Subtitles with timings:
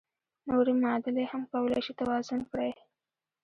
[0.49, 2.71] نورې معادلې هم کولای شئ توازن کړئ.